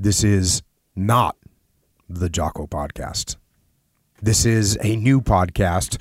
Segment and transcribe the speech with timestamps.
[0.00, 0.62] This is
[0.94, 1.36] not
[2.08, 3.34] the Jocko podcast.
[4.22, 6.00] This is a new podcast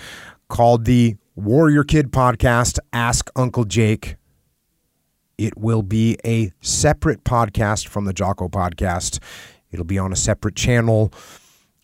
[0.50, 4.18] called the Warrior Kid Podcast Ask Uncle Jake.
[5.40, 9.18] It will be a separate podcast from the Jocko podcast.
[9.72, 11.12] It'll be on a separate channel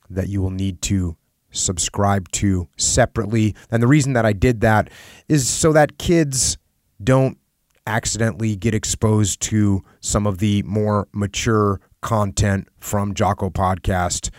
[0.07, 1.17] that you will need to
[1.49, 3.55] subscribe to separately.
[3.71, 4.91] And the reason that I did that
[5.27, 6.59] is so that kids
[7.03, 7.39] don't
[7.87, 14.29] accidentally get exposed to some of the more mature content from Jocko Podcast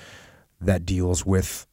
[0.61, 1.67] that deals with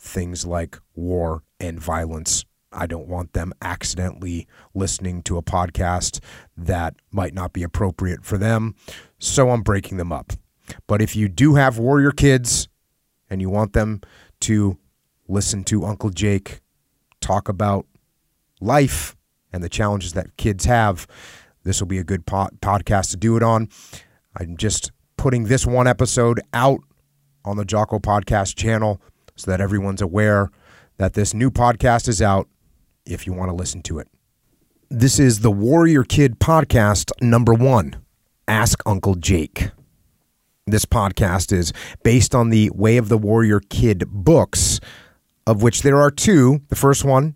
[0.00, 2.44] things like war and violence.
[2.72, 6.20] I don't want them accidentally listening to a podcast
[6.56, 8.74] that might not be appropriate for them.
[9.18, 10.32] So I'm breaking them up.
[10.86, 12.68] But if you do have warrior kids
[13.28, 14.00] and you want them
[14.40, 14.78] to
[15.26, 16.60] listen to Uncle Jake
[17.20, 17.86] talk about
[18.60, 19.16] life
[19.52, 21.06] and the challenges that kids have,
[21.64, 23.68] this will be a good po- podcast to do it on.
[24.36, 26.80] I'm just putting this one episode out
[27.44, 29.02] on the Jocko Podcast channel
[29.36, 30.50] so that everyone's aware
[30.96, 32.48] that this new podcast is out
[33.04, 34.08] if you want to listen to it.
[34.88, 37.96] This is the Warrior Kid Podcast number one
[38.46, 39.70] Ask Uncle Jake.
[40.66, 44.80] This podcast is based on the Way of the Warrior Kid books,
[45.46, 46.60] of which there are two.
[46.68, 47.34] The first one,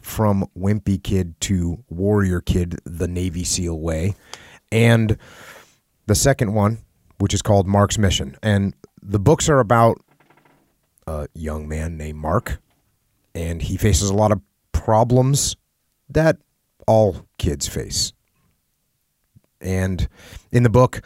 [0.00, 4.14] From Wimpy Kid to Warrior Kid, the Navy SEAL Way,
[4.70, 5.16] and
[6.06, 6.78] the second one,
[7.18, 8.36] which is called Mark's Mission.
[8.42, 10.00] And the books are about
[11.06, 12.58] a young man named Mark,
[13.34, 14.40] and he faces a lot of
[14.72, 15.56] problems
[16.08, 16.38] that
[16.86, 18.12] all kids face.
[19.60, 20.08] And
[20.52, 21.02] in the book,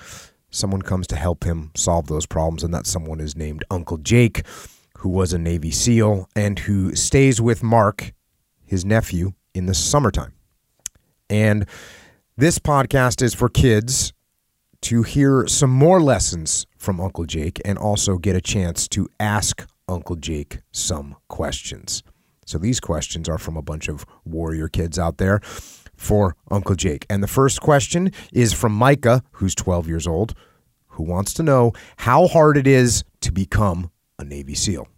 [0.51, 4.45] someone comes to help him solve those problems, and that someone is named Uncle Jake,
[4.99, 8.13] who was a Navy SEAL and who stays with Mark,
[8.65, 10.33] his nephew, in the summertime.
[11.31, 11.67] And
[12.37, 14.13] this podcast is for kids
[14.83, 19.67] to hear some more lessons from Uncle Jake and also get a chance to ask
[19.89, 22.03] Uncle Jake some questions.
[22.47, 25.41] So these questions are from a bunch of warrior kids out there
[25.97, 27.05] for Uncle Jake.
[27.11, 30.35] And the first question is from Micah, who's 12 years old,
[30.87, 34.89] who wants to know how hard it is to become a Navy SEAL.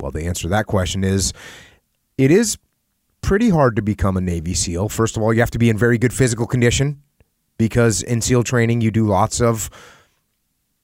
[0.00, 1.32] Well, the answer to that question is
[2.16, 2.56] it is
[3.20, 4.88] pretty hard to become a Navy SEAL.
[4.88, 7.02] First of all, you have to be in very good physical condition
[7.58, 9.70] because in SEAL training, you do lots of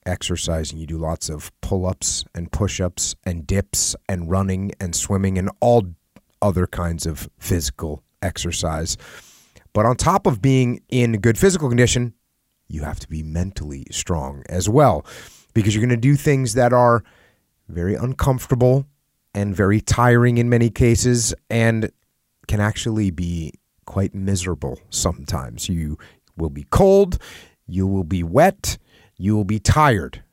[0.05, 0.77] exercising.
[0.77, 5.37] You do lots of pull ups and push ups and dips and running and swimming
[5.37, 5.93] and all
[6.41, 8.97] other kinds of physical exercise.
[9.73, 12.13] But on top of being in good physical condition,
[12.67, 15.05] you have to be mentally strong as well
[15.53, 17.03] because you're going to do things that are
[17.69, 18.85] very uncomfortable
[19.33, 21.91] and very tiring in many cases and
[22.47, 23.53] can actually be
[23.85, 25.69] quite miserable sometimes.
[25.69, 25.97] You
[26.35, 27.17] will be cold,
[27.67, 28.77] you will be wet,
[29.17, 30.23] you will be tired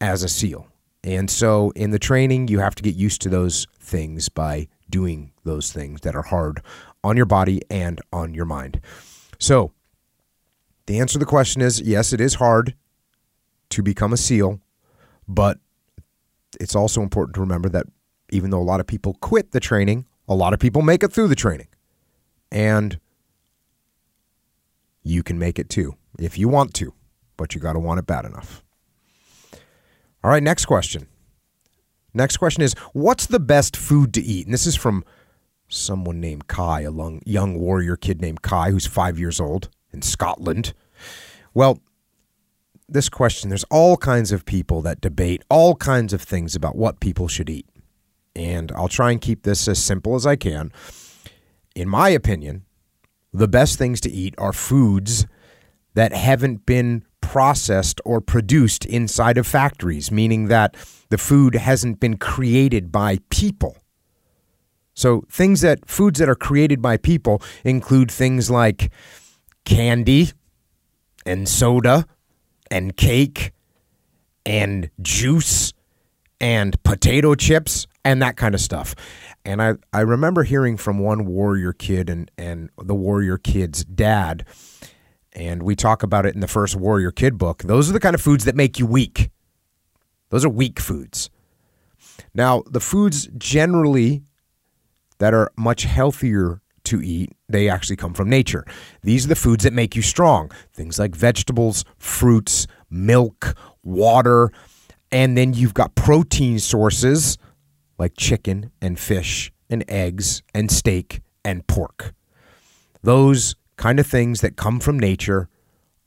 [0.00, 0.66] as a SEAL.
[1.04, 5.32] And so in the training, you have to get used to those things by doing
[5.44, 6.62] those things that are hard
[7.02, 8.80] on your body and on your mind.
[9.38, 9.72] So
[10.86, 12.74] the answer to the question is yes, it is hard
[13.70, 14.60] to become a SEAL,
[15.26, 15.58] but
[16.60, 17.86] it's also important to remember that
[18.30, 21.12] even though a lot of people quit the training, a lot of people make it
[21.12, 21.68] through the training.
[22.50, 23.00] And
[25.02, 26.92] you can make it too if you want to
[27.42, 28.62] but you got to want it bad enough.
[30.22, 31.08] All right, next question.
[32.14, 34.46] Next question is What's the best food to eat?
[34.46, 35.04] And this is from
[35.68, 36.92] someone named Kai, a
[37.24, 40.74] young warrior kid named Kai, who's five years old in Scotland.
[41.52, 41.80] Well,
[42.88, 47.00] this question, there's all kinds of people that debate all kinds of things about what
[47.00, 47.66] people should eat.
[48.36, 50.72] And I'll try and keep this as simple as I can.
[51.74, 52.66] In my opinion,
[53.32, 55.26] the best things to eat are foods
[55.94, 60.76] that haven't been processed or produced inside of factories, meaning that
[61.08, 63.76] the food hasn't been created by people.
[64.94, 68.92] So, things that foods that are created by people include things like
[69.64, 70.32] candy
[71.24, 72.06] and soda
[72.70, 73.52] and cake
[74.44, 75.72] and juice
[76.40, 78.94] and potato chips and that kind of stuff.
[79.44, 84.44] And I, I remember hearing from one warrior kid and, and the warrior kid's dad
[85.34, 87.62] and we talk about it in the first Warrior Kid book.
[87.62, 89.30] Those are the kind of foods that make you weak.
[90.30, 91.30] Those are weak foods.
[92.34, 94.22] Now, the foods generally
[95.18, 98.64] that are much healthier to eat, they actually come from nature.
[99.02, 100.50] These are the foods that make you strong.
[100.72, 104.50] Things like vegetables, fruits, milk, water,
[105.10, 107.38] and then you've got protein sources
[108.02, 112.14] like chicken and fish and eggs and steak and pork.
[113.02, 115.48] Those kind of things that come from nature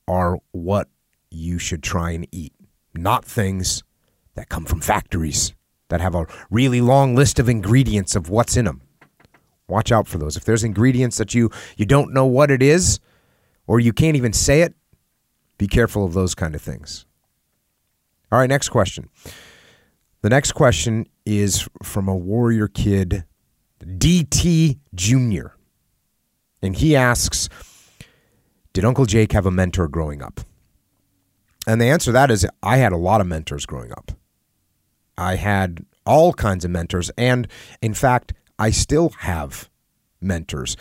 [0.06, 0.90] are what
[1.32, 2.52] you should try and eat,
[2.94, 3.82] not things
[4.34, 5.54] that come from factories
[5.88, 8.82] that have a really long list of ingredients of what's in them.
[9.70, 10.36] Watch out for those.
[10.36, 13.00] If there's ingredients that you you don't know what it is
[13.68, 14.74] or you can't even say it,
[15.58, 17.06] be careful of those kind of things.
[18.34, 19.08] All right, next question.
[20.26, 23.26] The next question is from a warrior kid,
[23.80, 25.50] DT Jr.
[26.64, 27.48] And he asks,
[28.74, 30.42] Did Uncle Jake have a mentor growing up?
[31.68, 34.14] And the answer to that is I had a lot of mentors growing up.
[35.16, 37.12] I had all kinds of mentors.
[37.20, 37.48] And
[37.84, 39.70] in fact, I still have
[40.22, 40.76] mentors.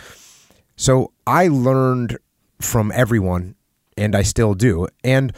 [0.74, 2.16] So I learned
[2.62, 3.56] from everyone,
[3.94, 4.88] and I still do.
[5.04, 5.34] And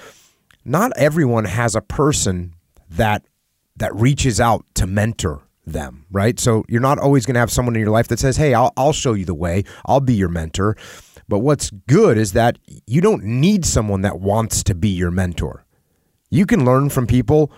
[0.64, 2.54] not everyone has a person
[2.88, 3.26] that
[3.76, 6.38] that reaches out to mentor them, right?
[6.38, 8.72] So you're not always going to have someone in your life that says, "Hey, I'll
[8.76, 9.64] I'll show you the way.
[9.84, 10.76] I'll be your mentor."
[11.28, 15.64] But what's good is that you don't need someone that wants to be your mentor.
[16.30, 17.50] You can learn from people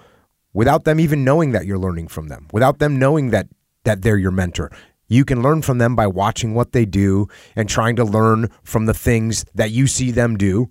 [0.54, 3.48] without them even knowing that you're learning from them, without them knowing that
[3.84, 4.70] that they're your mentor.
[5.06, 8.86] You can learn from them by watching what they do and trying to learn from
[8.86, 10.70] the things that you see them do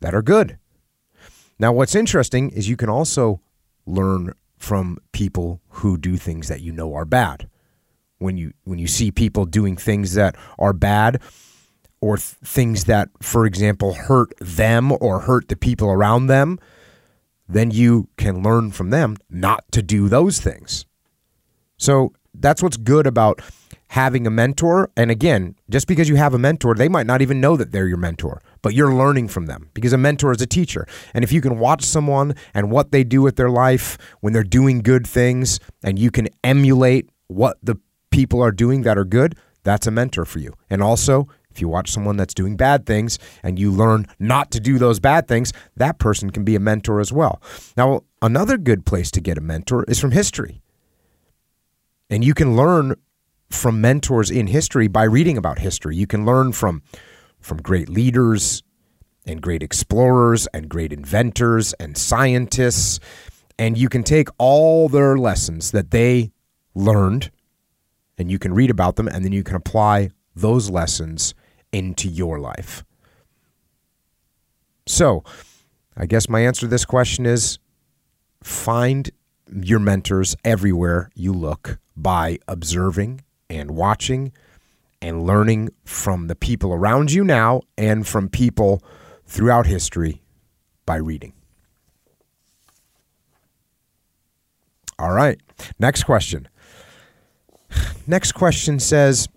[0.00, 0.58] that are good.
[1.58, 3.42] Now, what's interesting is you can also
[3.84, 7.48] learn from people who do things that you know are bad.
[8.18, 11.20] When you when you see people doing things that are bad
[12.02, 16.58] or th- things that for example hurt them or hurt the people around them,
[17.48, 20.84] then you can learn from them not to do those things.
[21.78, 23.40] So that's what's good about
[23.88, 24.90] having a mentor.
[24.96, 27.88] And again, just because you have a mentor, they might not even know that they're
[27.88, 30.86] your mentor, but you're learning from them because a mentor is a teacher.
[31.14, 34.42] And if you can watch someone and what they do with their life when they're
[34.42, 37.76] doing good things and you can emulate what the
[38.10, 40.54] people are doing that are good, that's a mentor for you.
[40.68, 44.60] And also, if you watch someone that's doing bad things and you learn not to
[44.60, 47.42] do those bad things, that person can be a mentor as well.
[47.76, 50.62] Now, another good place to get a mentor is from history.
[52.08, 52.94] And you can learn
[53.50, 55.96] from mentors in history by reading about history.
[55.96, 56.82] You can learn from
[57.40, 58.62] from great leaders
[59.26, 63.00] and great explorers and great inventors and scientists
[63.58, 66.32] and you can take all their lessons that they
[66.74, 67.30] learned
[68.16, 71.34] and you can read about them and then you can apply those lessons
[71.70, 72.84] into your life.
[74.86, 75.24] So,
[75.94, 77.58] I guess my answer to this question is
[78.42, 79.10] find
[79.52, 83.20] your mentors everywhere you look by observing
[83.50, 84.32] and watching
[85.02, 88.82] and learning from the people around you now and from people
[89.26, 90.22] throughout history
[90.84, 91.32] by reading.
[94.98, 95.40] All right.
[95.78, 96.48] Next question.
[98.06, 99.28] Next question says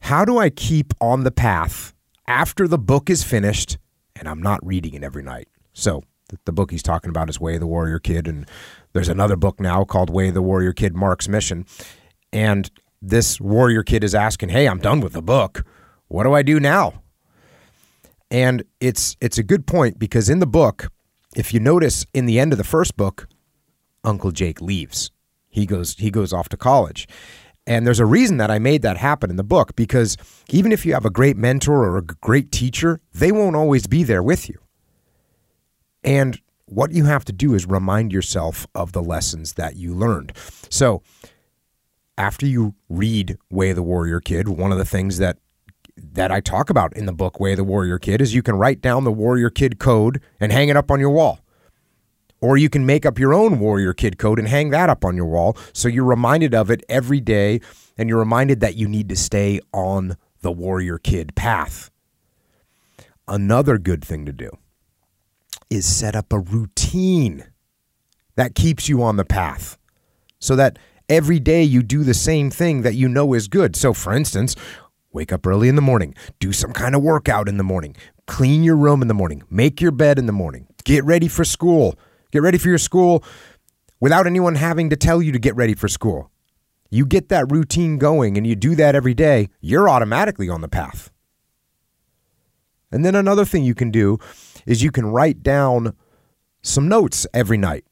[0.00, 1.94] How do I keep on the path
[2.26, 3.78] after the book is finished
[4.14, 5.48] and I'm not reading it every night?
[5.72, 6.02] So,
[6.44, 8.26] the book he's talking about is Way of the Warrior Kid.
[8.26, 8.46] And
[8.92, 11.66] there's another book now called Way of the Warrior Kid Mark's Mission.
[12.32, 12.70] And
[13.02, 15.64] this warrior kid is asking, "Hey, I'm done with the book.
[16.08, 17.02] What do I do now?"
[18.30, 20.88] And it's it's a good point because in the book,
[21.36, 23.28] if you notice in the end of the first book,
[24.04, 25.10] Uncle Jake leaves.
[25.48, 27.06] He goes he goes off to college.
[27.66, 30.16] And there's a reason that I made that happen in the book because
[30.50, 34.02] even if you have a great mentor or a great teacher, they won't always be
[34.02, 34.58] there with you.
[36.02, 40.32] And what you have to do is remind yourself of the lessons that you learned.
[40.70, 41.02] So,
[42.22, 45.38] after you read Way of the Warrior Kid, one of the things that
[45.96, 48.54] that I talk about in the book Way of the Warrior Kid is you can
[48.54, 51.40] write down the Warrior Kid code and hang it up on your wall.
[52.40, 55.16] Or you can make up your own Warrior Kid code and hang that up on
[55.16, 57.60] your wall so you're reminded of it every day
[57.98, 61.90] and you're reminded that you need to stay on the Warrior Kid path.
[63.26, 64.50] Another good thing to do
[65.68, 67.46] is set up a routine
[68.36, 69.76] that keeps you on the path
[70.38, 70.78] so that
[71.12, 73.76] every day you do the same thing that you know is good.
[73.76, 74.56] So, for instance,
[75.12, 77.94] wake up early in the morning, do some kind of workout in the morning,
[78.26, 81.44] clean your room in the morning, make your bed in the morning, get ready for
[81.44, 81.98] school,
[82.30, 83.22] get ready for your school
[84.00, 86.30] without anyone having to tell you to get ready for school.
[86.90, 90.68] You get that routine going and you do that every day, you're automatically on the
[90.68, 91.10] path.
[92.90, 94.18] And then another thing you can do
[94.66, 95.94] is you can write down
[96.62, 97.84] some notes every night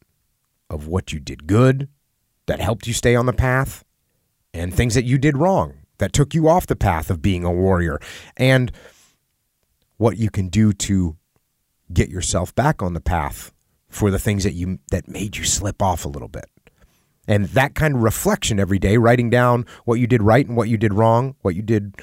[0.68, 1.88] of what you did good,
[2.50, 3.84] that helped you stay on the path
[4.52, 7.52] and things that you did wrong that took you off the path of being a
[7.52, 8.00] warrior
[8.36, 8.72] and
[9.98, 11.16] what you can do to
[11.92, 13.52] get yourself back on the path
[13.88, 16.46] for the things that you that made you slip off a little bit.
[17.28, 20.68] And that kind of reflection every day, writing down what you did right and what
[20.68, 21.94] you did wrong, what you did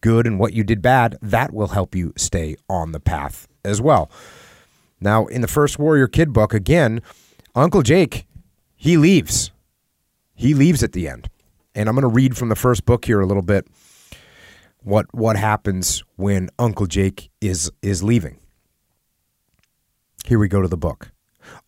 [0.00, 3.80] good and what you did bad, that will help you stay on the path as
[3.80, 4.10] well.
[5.00, 7.02] Now, in the first Warrior Kid book, again,
[7.54, 8.26] Uncle Jake,
[8.74, 9.52] he leaves.
[10.42, 11.30] He leaves at the end.
[11.72, 13.64] And I'm going to read from the first book here a little bit
[14.80, 18.40] what what happens when Uncle Jake is is leaving.
[20.24, 21.12] Here we go to the book.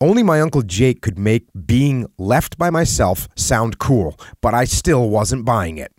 [0.00, 5.08] Only my Uncle Jake could make being left by myself sound cool, but I still
[5.08, 5.92] wasn't buying it.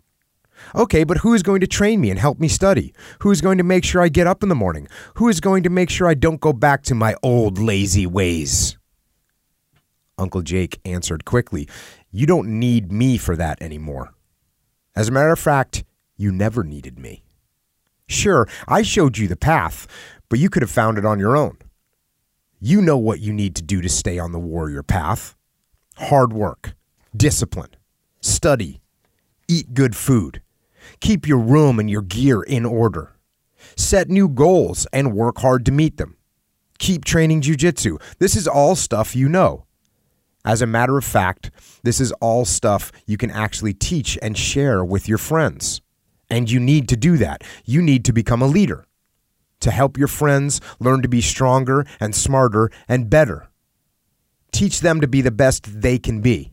[0.74, 2.92] Okay, but who is going to train me and help me study?
[3.20, 4.86] Who is going to make sure I get up in the morning?
[5.14, 8.76] Who is going to make sure I don't go back to my old lazy ways?
[10.18, 11.68] Uncle Jake answered quickly,
[12.16, 14.14] You don't need me for that anymore.
[14.94, 15.84] As a matter of fact,
[16.16, 17.22] you never needed me.
[18.08, 19.86] Sure, I showed you the path,
[20.30, 21.58] but you could have found it on your own.
[22.58, 25.36] You know what you need to do to stay on the warrior path
[25.98, 26.72] hard work,
[27.14, 27.76] discipline,
[28.22, 28.80] study,
[29.46, 30.40] eat good food,
[31.00, 33.14] keep your room and your gear in order,
[33.76, 36.16] set new goals and work hard to meet them,
[36.78, 38.00] keep training jujitsu.
[38.18, 39.65] This is all stuff you know.
[40.46, 41.50] As a matter of fact,
[41.82, 45.82] this is all stuff you can actually teach and share with your friends.
[46.30, 47.42] And you need to do that.
[47.64, 48.86] You need to become a leader
[49.60, 53.48] to help your friends learn to be stronger and smarter and better.
[54.52, 56.52] Teach them to be the best they can be.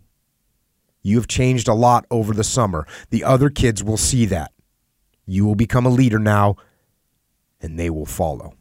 [1.04, 2.88] You have changed a lot over the summer.
[3.12, 4.52] The other kids will see that.
[5.28, 6.56] You will become a leader now,
[7.62, 8.56] and they will follow.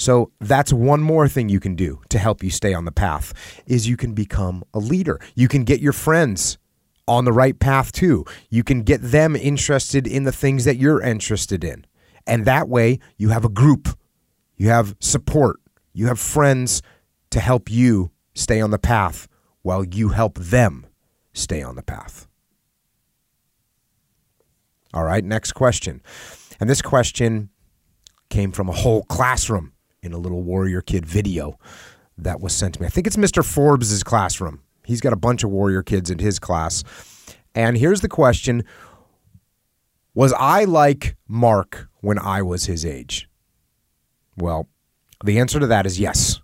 [0.00, 3.34] So that's one more thing you can do to help you stay on the path
[3.66, 5.20] is you can become a leader.
[5.34, 6.56] You can get your friends
[7.06, 8.24] on the right path too.
[8.48, 11.84] You can get them interested in the things that you're interested in.
[12.26, 13.90] And that way, you have a group,
[14.56, 15.60] you have support,
[15.92, 16.80] you have friends
[17.28, 19.28] to help you stay on the path
[19.60, 20.86] while you help them
[21.34, 22.26] stay on the path.
[24.94, 26.00] All right, next question.
[26.58, 27.50] And this question
[28.30, 31.58] came from a whole classroom in a little Warrior Kid video
[32.18, 32.86] that was sent to me.
[32.86, 33.44] I think it's Mr.
[33.44, 34.62] Forbes' classroom.
[34.84, 36.84] He's got a bunch of Warrior Kids in his class.
[37.54, 38.64] And here's the question
[40.14, 43.28] Was I like Mark when I was his age?
[44.36, 44.68] Well,
[45.24, 46.40] the answer to that is yes.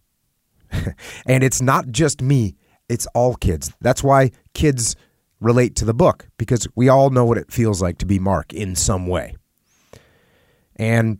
[1.26, 2.56] and it's not just me,
[2.88, 3.72] it's all kids.
[3.80, 4.96] That's why kids
[5.40, 8.52] relate to the book because we all know what it feels like to be Mark
[8.52, 9.36] in some way.
[10.76, 11.18] And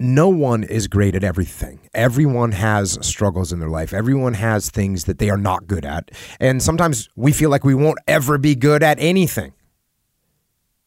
[0.00, 1.78] no one is great at everything.
[1.92, 3.92] Everyone has struggles in their life.
[3.92, 6.10] Everyone has things that they are not good at.
[6.40, 9.52] And sometimes we feel like we won't ever be good at anything.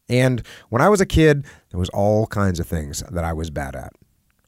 [0.08, 3.50] And when I was a kid, there was all kinds of things that I was
[3.50, 3.92] bad at.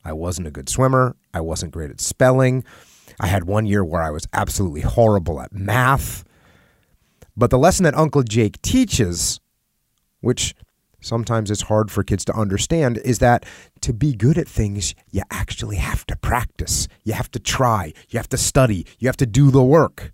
[0.05, 1.17] I wasn't a good swimmer.
[1.33, 2.65] I wasn't great at spelling.
[3.21, 6.25] I had one year where I was absolutely horrible at math.
[7.37, 9.39] But the lesson that Uncle Jake teaches,
[10.21, 10.55] which
[11.07, 13.47] sometimes it's hard for kids to understand is that
[13.81, 16.89] to be good at things, you actually have to practice.
[17.05, 17.93] You have to try.
[18.11, 18.87] You have to study.
[18.99, 20.13] You have to do the work.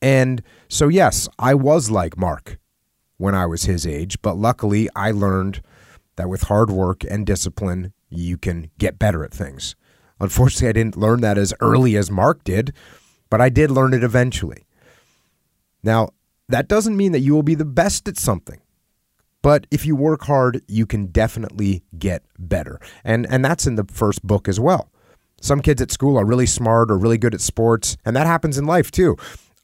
[0.00, 2.58] And so, yes, I was like Mark
[3.16, 5.60] when I was his age, but luckily I learned
[6.16, 9.76] that with hard work and discipline, you can get better at things.
[10.20, 12.72] Unfortunately, I didn't learn that as early as Mark did,
[13.30, 14.66] but I did learn it eventually.
[15.82, 16.10] Now,
[16.48, 18.60] that doesn't mean that you will be the best at something.
[19.42, 22.80] But if you work hard, you can definitely get better.
[23.04, 24.90] And and that's in the first book as well.
[25.40, 28.58] Some kids at school are really smart or really good at sports, and that happens
[28.58, 29.16] in life too.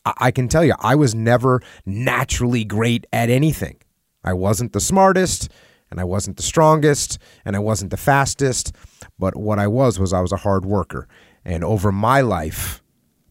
[0.04, 3.78] I, I can tell you, I was never naturally great at anything.
[4.22, 5.50] I wasn't the smartest,
[5.90, 8.72] and I wasn't the strongest, and I wasn't the fastest,
[9.18, 11.08] but what I was was I was a hard worker.
[11.44, 12.82] And over my life,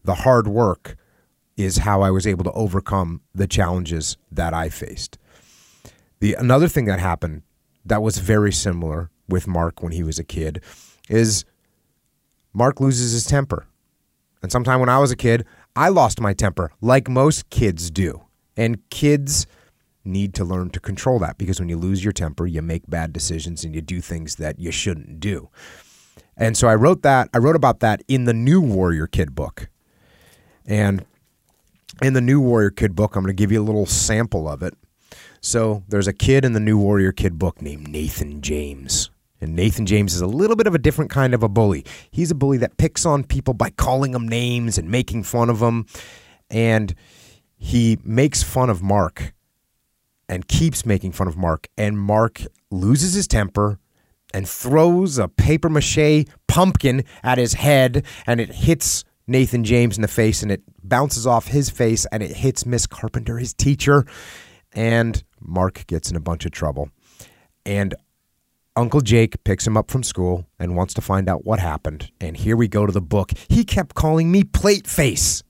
[0.04, 0.96] the hard work
[1.56, 5.18] is how I was able to overcome the challenges that I faced.
[6.24, 7.42] The another thing that happened
[7.84, 10.62] that was very similar with Mark when he was a kid
[11.06, 11.44] is
[12.54, 13.66] Mark loses his temper.
[14.42, 15.44] And sometime when I was a kid,
[15.76, 18.24] I lost my temper like most kids do.
[18.56, 19.46] And kids
[20.02, 23.12] need to learn to control that because when you lose your temper, you make bad
[23.12, 25.50] decisions and you do things that you shouldn't do.
[26.38, 29.68] And so I wrote that, I wrote about that in the new Warrior Kid book.
[30.64, 31.04] And
[32.00, 34.62] in the new Warrior Kid book, I'm going to give you a little sample of
[34.62, 34.74] it.
[35.44, 39.10] So there's a kid in the new Warrior Kid book named Nathan James.
[39.42, 41.84] And Nathan James is a little bit of a different kind of a bully.
[42.10, 45.58] He's a bully that picks on people by calling them names and making fun of
[45.58, 45.84] them.
[46.48, 46.94] And
[47.58, 49.34] he makes fun of Mark
[50.30, 51.68] and keeps making fun of Mark.
[51.76, 53.78] And Mark loses his temper
[54.32, 60.02] and throws a paper mache pumpkin at his head and it hits Nathan James in
[60.02, 64.06] the face and it bounces off his face and it hits Miss Carpenter, his teacher.
[64.72, 66.90] And Mark gets in a bunch of trouble.
[67.64, 67.94] And
[68.76, 72.10] Uncle Jake picks him up from school and wants to find out what happened.
[72.20, 73.30] And here we go to the book.
[73.48, 75.42] He kept calling me plate face.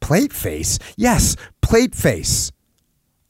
[0.00, 0.78] Plate face?
[0.96, 2.50] Yes, plate face.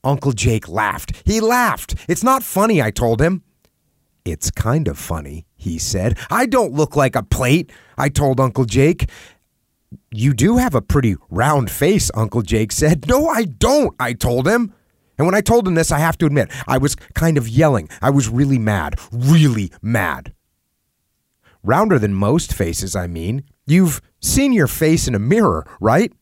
[0.03, 1.13] Uncle Jake laughed.
[1.25, 1.95] He laughed.
[2.09, 3.43] It's not funny, I told him.
[4.25, 6.19] It's kind of funny, he said.
[6.31, 9.09] I don't look like a plate, I told Uncle Jake.
[10.11, 13.07] You do have a pretty round face, Uncle Jake said.
[13.07, 14.73] No, I don't, I told him.
[15.19, 17.89] And when I told him this, I have to admit, I was kind of yelling.
[18.03, 20.33] I was really mad, really mad.
[21.63, 23.45] Rounder than most faces, I mean.
[23.67, 26.13] You've seen your face in a mirror, right?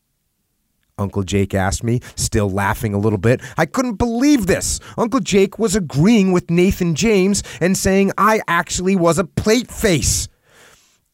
[0.97, 3.41] Uncle Jake asked me, still laughing a little bit.
[3.57, 4.79] I couldn't believe this.
[4.97, 10.29] Uncle Jake was agreeing with Nathan James and saying I actually was a plate face.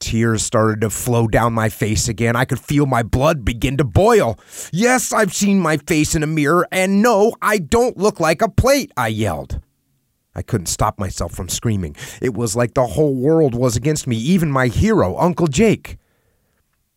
[0.02, 2.36] Tears started to flow down my face again.
[2.36, 4.38] I could feel my blood begin to boil.
[4.74, 8.50] Yes, I've seen my face in a mirror, and no, I don't look like a
[8.50, 9.62] plate, I yelled.
[10.36, 11.96] I couldn't stop myself from screaming.
[12.22, 15.98] It was like the whole world was against me, even my hero, Uncle Jake.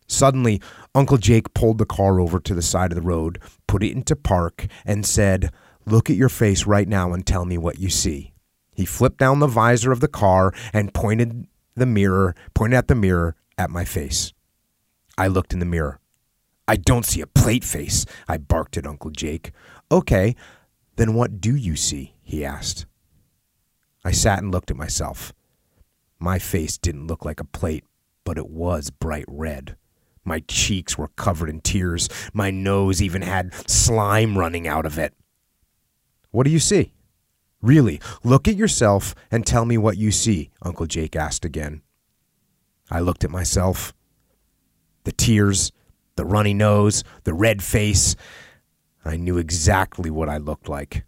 [0.07, 0.61] Suddenly,
[0.93, 4.15] Uncle Jake pulled the car over to the side of the road, put it into
[4.15, 5.51] park, and said,
[5.85, 8.33] Look at your face right now and tell me what you see.
[8.73, 12.95] He flipped down the visor of the car and pointed the mirror, pointed at the
[12.95, 14.33] mirror at my face.
[15.17, 15.99] I looked in the mirror.
[16.67, 19.51] I don't see a plate face, I barked at Uncle Jake.
[19.91, 20.35] Okay,
[20.95, 22.15] then what do you see?
[22.23, 22.85] he asked.
[24.03, 25.33] I sat and looked at myself.
[26.19, 27.83] My face didn't look like a plate,
[28.23, 29.75] but it was bright red.
[30.23, 32.09] My cheeks were covered in tears.
[32.33, 35.13] My nose even had slime running out of it.
[36.31, 36.93] What do you see?
[37.61, 41.81] Really, look at yourself and tell me what you see, Uncle Jake asked again.
[42.89, 43.93] I looked at myself.
[45.03, 45.71] The tears,
[46.15, 48.15] the runny nose, the red face.
[49.03, 51.05] I knew exactly what I looked like.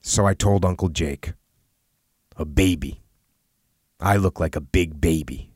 [0.00, 1.34] So I told Uncle Jake.
[2.36, 3.02] A baby.
[4.00, 5.52] I look like a big baby.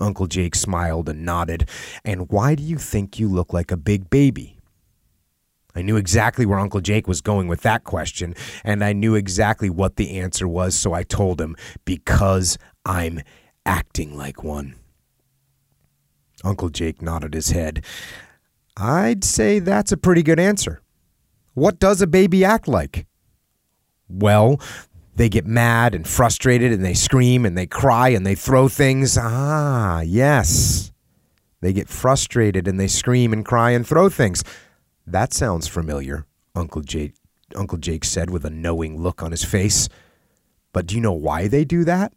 [0.00, 1.68] Uncle Jake smiled and nodded.
[2.04, 4.53] And why do you think you look like a big baby?
[5.74, 9.68] I knew exactly where Uncle Jake was going with that question, and I knew exactly
[9.70, 13.22] what the answer was, so I told him, because I'm
[13.66, 14.76] acting like one.
[16.44, 17.84] Uncle Jake nodded his head.
[18.76, 20.80] I'd say that's a pretty good answer.
[21.54, 23.06] What does a baby act like?
[24.08, 24.60] Well,
[25.16, 29.16] they get mad and frustrated and they scream and they cry and they throw things.
[29.20, 30.92] Ah, yes.
[31.60, 34.42] They get frustrated and they scream and cry and throw things.
[35.06, 37.14] That sounds familiar, Uncle Jake,
[37.54, 39.88] Uncle Jake said with a knowing look on his face.
[40.72, 42.12] But do you know why they do that?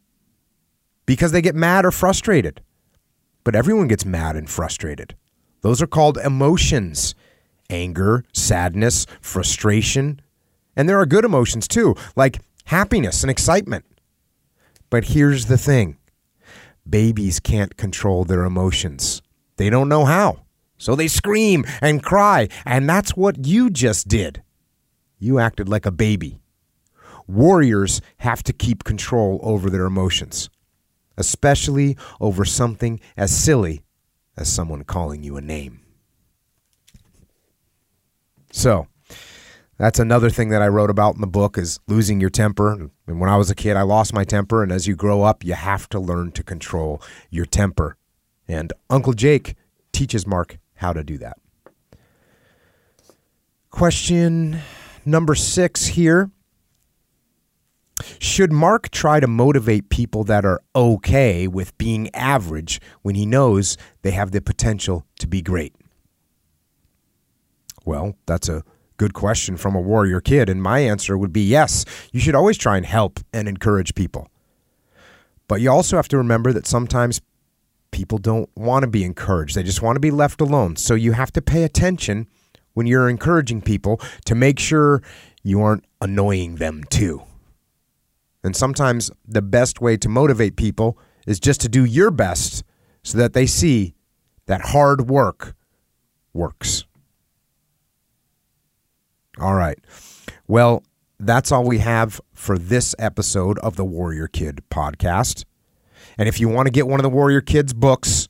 [1.05, 2.61] Because they get mad or frustrated.
[3.43, 5.15] But everyone gets mad and frustrated.
[5.61, 7.15] Those are called emotions
[7.69, 10.21] anger, sadness, frustration.
[10.75, 13.85] And there are good emotions too, like happiness and excitement.
[14.89, 15.97] But here's the thing
[16.89, 19.21] babies can't control their emotions,
[19.57, 20.43] they don't know how.
[20.77, 24.43] So they scream and cry, and that's what you just did.
[25.19, 26.39] You acted like a baby.
[27.27, 30.49] Warriors have to keep control over their emotions,
[31.17, 33.83] especially over something as silly
[34.37, 35.81] as someone calling you a name.
[38.51, 38.87] So,
[39.77, 42.89] that's another thing that I wrote about in the book is losing your temper.
[43.07, 45.43] And when I was a kid, I lost my temper, and as you grow up,
[45.43, 47.97] you have to learn to control your temper.
[48.47, 49.55] And Uncle Jake
[49.91, 51.37] teaches Mark how to do that.
[53.69, 54.59] Question
[55.05, 56.31] number six here.
[58.19, 63.75] Should Mark try to motivate people that are okay with being average when he knows
[64.03, 65.73] they have the potential to be great?
[67.85, 68.63] Well, that's a
[68.97, 71.85] good question from a warrior kid, and my answer would be yes.
[72.11, 74.27] You should always try and help and encourage people.
[75.47, 77.21] But you also have to remember that sometimes
[77.91, 79.55] people don't want to be encouraged.
[79.55, 80.75] They just want to be left alone.
[80.75, 82.27] So you have to pay attention
[82.73, 85.01] when you're encouraging people to make sure
[85.43, 87.23] you aren't annoying them too.
[88.43, 92.63] And sometimes the best way to motivate people is just to do your best
[93.03, 93.95] so that they see
[94.45, 95.55] that hard work
[96.33, 96.85] works.
[99.39, 99.77] All right.
[100.47, 100.83] Well,
[101.19, 105.45] that's all we have for this episode of the Warrior Kid podcast.
[106.17, 108.27] And if you want to get one of the Warrior Kids books,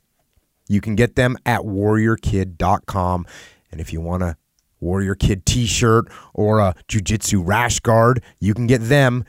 [0.67, 3.25] you can get them at warriorkid.com.
[3.71, 4.35] And if you want a
[4.79, 9.23] Warrior Kid t shirt or a Jiu Jitsu rash guard, you can get them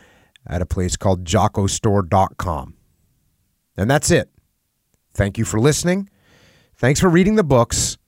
[0.46, 2.74] at a place called jockostore.com.
[3.76, 4.30] And that's it.
[5.14, 6.08] Thank you for listening.
[6.76, 7.98] Thanks for reading the books.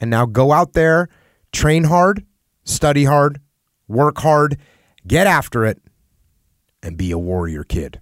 [0.00, 1.08] And now go out there,
[1.52, 2.24] train hard,
[2.64, 3.40] study hard,
[3.88, 4.58] work hard,
[5.06, 5.80] get after it,
[6.82, 8.00] and be a warrior kid.